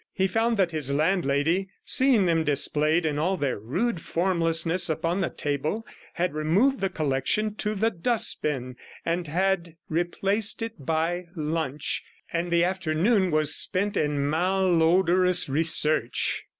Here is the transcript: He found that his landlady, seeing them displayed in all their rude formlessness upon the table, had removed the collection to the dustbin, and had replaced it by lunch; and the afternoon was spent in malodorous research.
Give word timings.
He 0.13 0.25
found 0.25 0.57
that 0.57 0.71
his 0.71 0.91
landlady, 0.91 1.69
seeing 1.85 2.25
them 2.25 2.43
displayed 2.43 3.05
in 3.05 3.19
all 3.19 3.37
their 3.37 3.59
rude 3.59 4.01
formlessness 4.01 4.89
upon 4.89 5.19
the 5.19 5.29
table, 5.29 5.85
had 6.15 6.33
removed 6.33 6.79
the 6.79 6.89
collection 6.89 7.53
to 7.57 7.75
the 7.75 7.91
dustbin, 7.91 8.77
and 9.05 9.27
had 9.27 9.75
replaced 9.89 10.63
it 10.63 10.83
by 10.83 11.25
lunch; 11.35 12.01
and 12.33 12.49
the 12.49 12.63
afternoon 12.63 13.29
was 13.29 13.53
spent 13.53 13.95
in 13.95 14.27
malodorous 14.27 15.47
research. 15.47 16.45